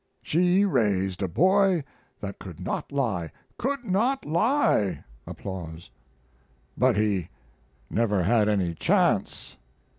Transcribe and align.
She 0.23 0.65
raised 0.65 1.21
a 1.21 1.27
boy 1.27 1.83
that 2.21 2.39
could 2.39 2.59
not 2.59 2.91
lie 2.91 3.31
could 3.59 3.85
not 3.85 4.25
lie. 4.25 5.03
But 6.75 6.97
he 6.97 7.29
never 7.87 8.23
had 8.23 8.49
any 8.49 8.73
chance. 8.73 9.57